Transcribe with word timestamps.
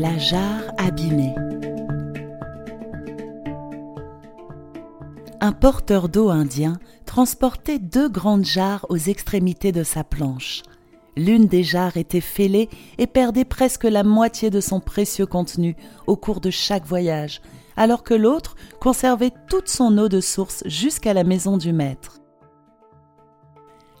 La 0.00 0.16
jarre 0.16 0.62
abîmée. 0.76 1.34
Un 5.40 5.50
porteur 5.50 6.08
d'eau 6.08 6.28
indien 6.28 6.78
transportait 7.04 7.80
deux 7.80 8.08
grandes 8.08 8.44
jarres 8.44 8.86
aux 8.90 8.96
extrémités 8.96 9.72
de 9.72 9.82
sa 9.82 10.04
planche. 10.04 10.62
L'une 11.16 11.46
des 11.46 11.64
jarres 11.64 11.96
était 11.96 12.20
fêlée 12.20 12.68
et 12.98 13.08
perdait 13.08 13.44
presque 13.44 13.82
la 13.82 14.04
moitié 14.04 14.50
de 14.50 14.60
son 14.60 14.78
précieux 14.78 15.26
contenu 15.26 15.74
au 16.06 16.14
cours 16.14 16.40
de 16.40 16.50
chaque 16.50 16.86
voyage, 16.86 17.42
alors 17.76 18.04
que 18.04 18.14
l'autre 18.14 18.54
conservait 18.78 19.32
toute 19.48 19.68
son 19.68 19.98
eau 19.98 20.08
de 20.08 20.20
source 20.20 20.62
jusqu'à 20.66 21.12
la 21.12 21.24
maison 21.24 21.56
du 21.56 21.72
maître. 21.72 22.20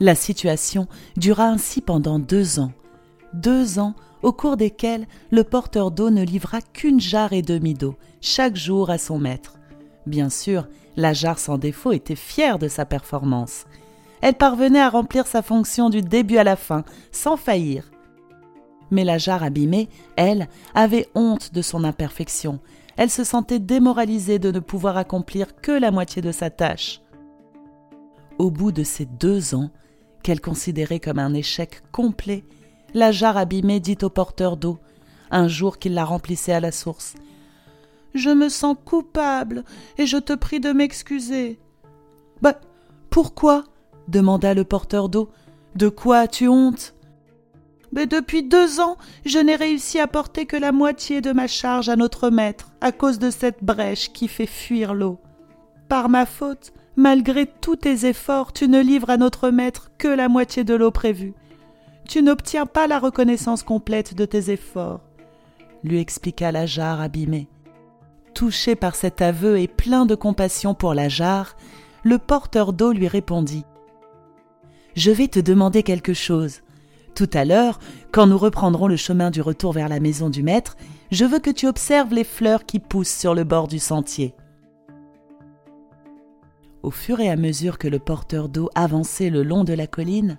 La 0.00 0.16
situation 0.16 0.88
dura 1.16 1.44
ainsi 1.44 1.80
pendant 1.80 2.18
deux 2.18 2.58
ans. 2.58 2.72
Deux 3.34 3.80
ans 3.80 3.94
au 4.22 4.32
cours 4.32 4.56
desquels 4.56 5.08
le 5.32 5.42
porteur 5.42 5.90
d'eau 5.90 6.10
ne 6.10 6.22
livra 6.22 6.60
qu'une 6.60 7.00
jarre 7.00 7.32
et 7.32 7.42
demie 7.42 7.74
d'eau, 7.74 7.96
chaque 8.20 8.54
jour 8.54 8.90
à 8.90 8.96
son 8.96 9.18
maître. 9.18 9.58
Bien 10.06 10.30
sûr, 10.30 10.68
la 10.96 11.12
jarre 11.12 11.40
sans 11.40 11.58
défaut 11.58 11.90
était 11.90 12.14
fière 12.14 12.60
de 12.60 12.68
sa 12.68 12.86
performance. 12.86 13.66
Elle 14.20 14.34
parvenait 14.34 14.80
à 14.80 14.88
remplir 14.88 15.26
sa 15.26 15.42
fonction 15.42 15.90
du 15.90 16.00
début 16.00 16.38
à 16.38 16.44
la 16.44 16.54
fin, 16.54 16.84
sans 17.10 17.36
faillir. 17.36 17.90
Mais 18.92 19.02
la 19.02 19.18
jarre 19.18 19.42
abîmée, 19.42 19.88
elle, 20.14 20.48
avait 20.72 21.08
honte 21.16 21.52
de 21.52 21.60
son 21.60 21.82
imperfection. 21.82 22.60
Elle 22.96 23.10
se 23.10 23.24
sentait 23.24 23.58
démoralisée 23.58 24.38
de 24.38 24.52
ne 24.52 24.60
pouvoir 24.60 24.96
accomplir 24.96 25.56
que 25.60 25.72
la 25.72 25.90
moitié 25.90 26.22
de 26.22 26.30
sa 26.30 26.50
tâche. 26.50 27.00
Au 28.38 28.52
bout 28.52 28.70
de 28.70 28.84
ces 28.84 29.06
deux 29.06 29.56
ans, 29.56 29.70
qu'elle 30.22 30.40
considérait 30.40 31.00
comme 31.00 31.18
un 31.18 31.34
échec 31.34 31.82
complet, 31.90 32.44
la 32.94 33.12
jarre 33.12 33.36
abîmée 33.36 33.80
dit 33.80 33.98
au 34.02 34.08
porteur 34.08 34.56
d'eau, 34.56 34.78
un 35.30 35.48
jour 35.48 35.78
qu'il 35.78 35.94
la 35.94 36.04
remplissait 36.04 36.52
à 36.52 36.60
la 36.60 36.72
source. 36.72 37.14
Je 38.14 38.30
me 38.30 38.48
sens 38.48 38.76
coupable 38.84 39.64
et 39.98 40.06
je 40.06 40.16
te 40.16 40.32
prie 40.32 40.60
de 40.60 40.72
m'excuser. 40.72 41.58
Bah, 42.40 42.60
pourquoi? 43.10 43.64
demanda 44.06 44.54
le 44.54 44.64
porteur 44.64 45.08
d'eau. 45.08 45.30
De 45.74 45.88
quoi 45.88 46.18
as-tu 46.18 46.46
honte? 46.46 46.94
Mais 47.90 48.06
depuis 48.06 48.42
deux 48.42 48.80
ans, 48.80 48.96
je 49.24 49.38
n'ai 49.38 49.56
réussi 49.56 49.98
à 49.98 50.06
porter 50.06 50.46
que 50.46 50.56
la 50.56 50.72
moitié 50.72 51.20
de 51.20 51.32
ma 51.32 51.46
charge 51.46 51.88
à 51.88 51.96
notre 51.96 52.28
maître, 52.28 52.70
à 52.80 52.92
cause 52.92 53.18
de 53.18 53.30
cette 53.30 53.62
brèche 53.62 54.12
qui 54.12 54.28
fait 54.28 54.46
fuir 54.46 54.94
l'eau. 54.94 55.18
Par 55.88 56.08
ma 56.08 56.26
faute, 56.26 56.72
malgré 56.96 57.46
tous 57.46 57.76
tes 57.76 58.06
efforts, 58.06 58.52
tu 58.52 58.68
ne 58.68 58.80
livres 58.80 59.10
à 59.10 59.16
notre 59.16 59.50
maître 59.50 59.90
que 59.98 60.08
la 60.08 60.28
moitié 60.28 60.64
de 60.64 60.74
l'eau 60.74 60.90
prévue. 60.90 61.34
Tu 62.08 62.22
n'obtiens 62.22 62.66
pas 62.66 62.86
la 62.86 62.98
reconnaissance 62.98 63.62
complète 63.62 64.14
de 64.14 64.24
tes 64.24 64.50
efforts, 64.50 65.00
lui 65.82 65.98
expliqua 65.98 66.52
la 66.52 66.66
jarre 66.66 67.00
abîmée. 67.00 67.48
Touché 68.34 68.74
par 68.74 68.94
cet 68.94 69.22
aveu 69.22 69.58
et 69.58 69.68
plein 69.68 70.06
de 70.06 70.14
compassion 70.14 70.74
pour 70.74 70.94
la 70.94 71.08
jarre, 71.08 71.56
le 72.02 72.18
porteur 72.18 72.72
d'eau 72.72 72.92
lui 72.92 73.08
répondit 73.08 73.64
Je 74.94 75.10
vais 75.10 75.28
te 75.28 75.40
demander 75.40 75.82
quelque 75.82 76.14
chose. 76.14 76.60
Tout 77.14 77.30
à 77.32 77.44
l'heure, 77.44 77.78
quand 78.12 78.26
nous 78.26 78.38
reprendrons 78.38 78.88
le 78.88 78.96
chemin 78.96 79.30
du 79.30 79.40
retour 79.40 79.72
vers 79.72 79.88
la 79.88 80.00
maison 80.00 80.30
du 80.30 80.42
maître, 80.42 80.76
je 81.10 81.24
veux 81.24 81.38
que 81.38 81.50
tu 81.50 81.66
observes 81.68 82.12
les 82.12 82.24
fleurs 82.24 82.66
qui 82.66 82.80
poussent 82.80 83.08
sur 83.08 83.34
le 83.34 83.44
bord 83.44 83.68
du 83.68 83.78
sentier. 83.78 84.34
Au 86.82 86.90
fur 86.90 87.20
et 87.20 87.30
à 87.30 87.36
mesure 87.36 87.78
que 87.78 87.88
le 87.88 87.98
porteur 87.98 88.48
d'eau 88.48 88.68
avançait 88.74 89.30
le 89.30 89.42
long 89.42 89.64
de 89.64 89.72
la 89.72 89.86
colline, 89.86 90.38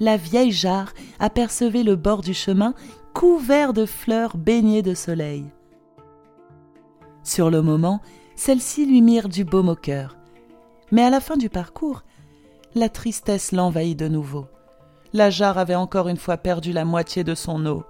la 0.00 0.16
vieille 0.16 0.50
jarre 0.50 0.92
apercevait 1.18 1.82
le 1.82 1.94
bord 1.94 2.22
du 2.22 2.34
chemin 2.34 2.74
couvert 3.14 3.72
de 3.72 3.86
fleurs 3.86 4.36
baignées 4.36 4.82
de 4.82 4.94
soleil. 4.94 5.44
Sur 7.22 7.50
le 7.50 7.60
moment, 7.62 8.00
celles-ci 8.34 8.86
lui 8.86 9.02
mirent 9.02 9.28
du 9.28 9.44
baume 9.44 9.68
au 9.68 9.76
cœur. 9.76 10.16
Mais 10.90 11.02
à 11.02 11.10
la 11.10 11.20
fin 11.20 11.36
du 11.36 11.50
parcours, 11.50 12.02
la 12.74 12.88
tristesse 12.88 13.52
l'envahit 13.52 13.98
de 13.98 14.08
nouveau. 14.08 14.46
La 15.12 15.28
jarre 15.28 15.58
avait 15.58 15.74
encore 15.74 16.08
une 16.08 16.16
fois 16.16 16.36
perdu 16.36 16.72
la 16.72 16.84
moitié 16.84 17.22
de 17.22 17.34
son 17.34 17.66
eau. 17.66 17.84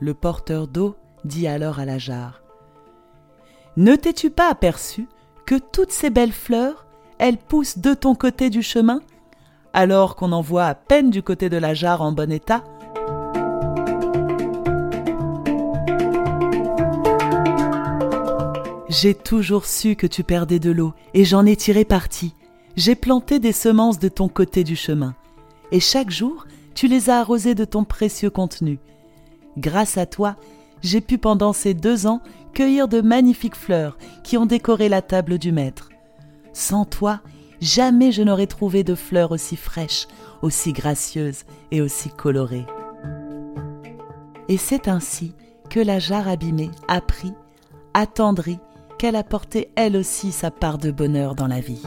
Le 0.00 0.14
porteur 0.14 0.66
d'eau 0.66 0.96
dit 1.24 1.46
alors 1.46 1.78
à 1.78 1.84
la 1.84 1.98
jarre 1.98 2.42
Ne 3.76 3.94
t'es-tu 3.94 4.30
pas 4.30 4.50
aperçu 4.50 5.06
que 5.46 5.56
toutes 5.56 5.92
ces 5.92 6.10
belles 6.10 6.32
fleurs, 6.32 6.86
elles 7.18 7.38
poussent 7.38 7.78
de 7.78 7.94
ton 7.94 8.14
côté 8.14 8.50
du 8.50 8.62
chemin? 8.62 9.00
Alors 9.72 10.16
qu'on 10.16 10.32
en 10.32 10.40
voit 10.40 10.66
à 10.66 10.74
peine 10.74 11.10
du 11.10 11.22
côté 11.22 11.48
de 11.48 11.56
la 11.56 11.74
jarre 11.74 12.02
en 12.02 12.12
bon 12.12 12.30
état. 12.32 12.64
J'ai 18.88 19.14
toujours 19.14 19.66
su 19.66 19.94
que 19.94 20.06
tu 20.06 20.24
perdais 20.24 20.58
de 20.58 20.70
l'eau 20.70 20.92
et 21.14 21.24
j'en 21.24 21.46
ai 21.46 21.56
tiré 21.56 21.84
parti. 21.84 22.34
J'ai 22.76 22.94
planté 22.94 23.38
des 23.38 23.52
semences 23.52 23.98
de 23.98 24.08
ton 24.08 24.28
côté 24.28 24.64
du 24.64 24.76
chemin 24.76 25.14
et 25.72 25.80
chaque 25.80 26.10
jour 26.10 26.46
tu 26.74 26.88
les 26.88 27.10
as 27.10 27.20
arrosées 27.20 27.54
de 27.54 27.64
ton 27.64 27.84
précieux 27.84 28.30
contenu. 28.30 28.78
Grâce 29.58 29.98
à 29.98 30.06
toi, 30.06 30.36
j'ai 30.82 31.00
pu 31.00 31.18
pendant 31.18 31.52
ces 31.52 31.74
deux 31.74 32.06
ans 32.06 32.20
cueillir 32.54 32.88
de 32.88 33.00
magnifiques 33.00 33.56
fleurs 33.56 33.98
qui 34.24 34.36
ont 34.36 34.46
décoré 34.46 34.88
la 34.88 35.02
table 35.02 35.38
du 35.38 35.52
maître. 35.52 35.90
Sans 36.52 36.84
toi, 36.84 37.20
jamais 37.60 38.12
je 38.12 38.22
n'aurais 38.22 38.46
trouvé 38.46 38.84
de 38.84 38.94
fleurs 38.94 39.32
aussi 39.32 39.56
fraîches, 39.56 40.06
aussi 40.42 40.72
gracieuses 40.72 41.44
et 41.70 41.80
aussi 41.80 42.10
colorées. 42.10 42.66
Et 44.48 44.56
c'est 44.56 44.88
ainsi 44.88 45.34
que 45.68 45.80
la 45.80 45.98
jarre 45.98 46.28
abîmée 46.28 46.70
apprit, 46.88 47.34
attendrit, 47.94 48.58
qu'elle 48.98 49.16
apportait 49.16 49.70
elle 49.76 49.96
aussi 49.96 50.32
sa 50.32 50.50
part 50.50 50.76
de 50.76 50.90
bonheur 50.90 51.34
dans 51.34 51.46
la 51.46 51.60
vie. 51.60 51.82